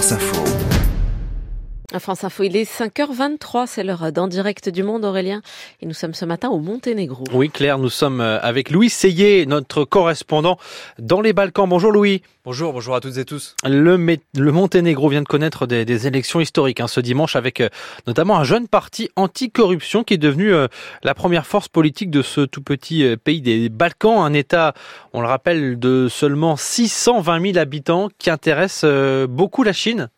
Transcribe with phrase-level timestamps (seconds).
[0.00, 0.89] France Info.
[1.98, 5.42] France Info, il est 5h23, c'est l'heure d'en direct du monde, Aurélien.
[5.80, 7.24] Et nous sommes ce matin au Monténégro.
[7.32, 10.56] Oui, Claire, nous sommes euh, avec Louis Seyé, notre correspondant
[11.00, 11.68] dans les Balkans.
[11.68, 12.22] Bonjour Louis.
[12.44, 13.56] Bonjour, bonjour à toutes et tous.
[13.64, 13.96] Le,
[14.36, 17.68] le Monténégro vient de connaître des, des élections historiques hein, ce dimanche avec euh,
[18.06, 20.68] notamment un jeune parti anti-corruption qui est devenu euh,
[21.02, 24.74] la première force politique de ce tout petit pays des Balkans, un État,
[25.12, 28.84] on le rappelle, de seulement 620 000 habitants qui intéresse
[29.28, 30.08] beaucoup la Chine.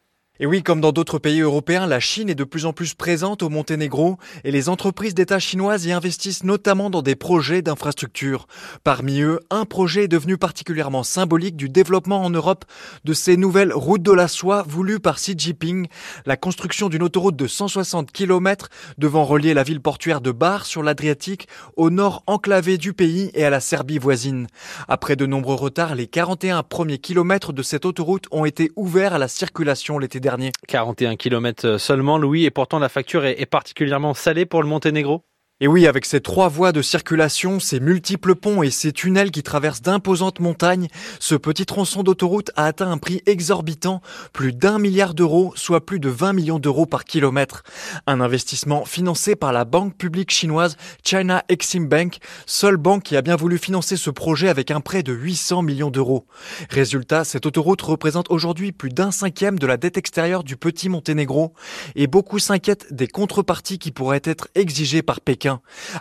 [0.41, 3.43] Et oui, comme dans d'autres pays européens, la Chine est de plus en plus présente
[3.43, 8.47] au Monténégro et les entreprises d'État chinoises y investissent notamment dans des projets d'infrastructures.
[8.83, 12.65] Parmi eux, un projet est devenu particulièrement symbolique du développement en Europe
[13.05, 15.89] de ces nouvelles routes de la soie voulues par Xi Jinping,
[16.25, 20.83] la construction d'une autoroute de 160 km devant relier la ville portuaire de Bar sur
[20.83, 21.47] l'Adriatique
[21.77, 24.47] au nord enclavé du pays et à la Serbie voisine.
[24.89, 29.19] Après de nombreux retards, les 41 premiers kilomètres de cette autoroute ont été ouverts à
[29.19, 30.53] la circulation l'été dernier.
[30.69, 35.25] 41 km seulement, Louis, et pourtant la facture est particulièrement salée pour le Monténégro
[35.63, 39.45] et oui, avec ces trois voies de circulation, ces multiples ponts et ces tunnels qui
[39.45, 40.89] traversent d'imposantes montagnes,
[41.21, 46.01] ce petit tronçon d'autoroute a atteint un prix exorbitant, plus d'un milliard d'euros, soit plus
[46.01, 47.63] de 20 millions d'euros par kilomètre.
[48.09, 53.23] Un investissement financé par la banque publique chinoise China Exim Bank, seule banque qui a
[53.23, 56.27] bien voulu financer ce projet avec un prêt de 800 millions d'euros.
[56.71, 61.55] Résultat, cette autoroute représente aujourd'hui plus d'un cinquième de la dette extérieure du petit Monténégro
[61.95, 65.52] et beaucoup s'inquiètent des contreparties qui pourraient être exigées par Pékin.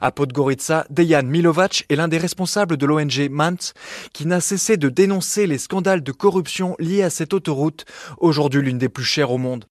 [0.02, 3.74] À Podgorica, Dejan Milovac est l'un des responsables de l'ONG MANT
[4.14, 7.86] qui n'a cessé de dénoncer les scandales de corruption liés à cette autoroute,
[8.18, 9.66] aujourd'hui l'une des plus chères au monde.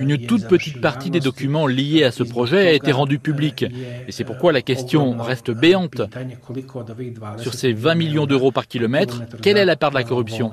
[0.00, 3.62] Une toute petite partie des documents liés à ce projet a été rendue publique.
[3.62, 6.02] et c'est pourquoi la question reste béante.
[7.38, 10.52] Sur ces 20 millions d'euros par kilomètre, quelle est la part de la corruption?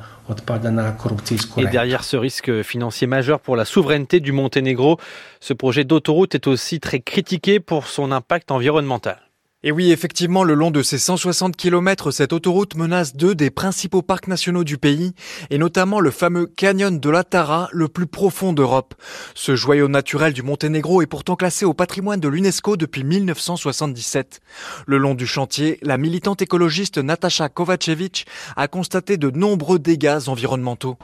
[1.57, 4.97] Et derrière ce risque financier majeur pour la souveraineté du Monténégro,
[5.39, 5.96] ce projet d'autoroute
[6.35, 9.26] est aussi très critiqué pour son impact environnemental.
[9.63, 14.03] Et oui, effectivement, le long de ces 160 km, cette autoroute menace deux des principaux
[14.03, 15.13] parcs nationaux du pays,
[15.49, 18.93] et notamment le fameux canyon de la Tara, le plus profond d'Europe.
[19.33, 24.41] Ce joyau naturel du Monténégro est pourtant classé au patrimoine de l'UNESCO depuis 1977.
[24.85, 30.97] Le long du chantier, la militante écologiste Natasha Kovacevic a constaté de nombreux dégâts environnementaux.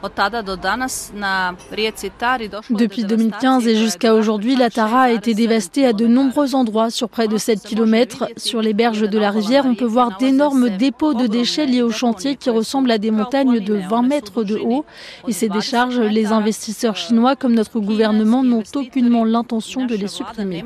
[2.69, 7.09] Depuis 2015 et jusqu'à aujourd'hui, la Tara a été dévastée à de nombreux endroits sur
[7.09, 11.13] près de 7 km sur les berges de la rivière, on peut voir d'énormes dépôts
[11.13, 14.85] de déchets liés au chantier qui ressemblent à des montagnes de 20 mètres de haut.
[15.27, 20.63] Et ces décharges, les investisseurs chinois comme notre gouvernement n'ont aucunement l'intention de les supprimer.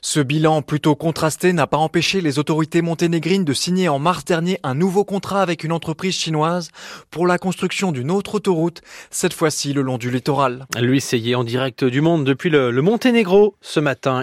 [0.00, 4.58] Ce bilan plutôt contrasté n'a pas empêché les autorités monténégrines de signer en mars dernier
[4.62, 6.70] un nouveau contrat avec une entreprise chinoise
[7.10, 10.66] pour la construction d'une autre autoroute, cette fois-ci le long du littoral.
[10.80, 14.20] Lui, c'est en direct du monde depuis le, le Monténégro ce matin.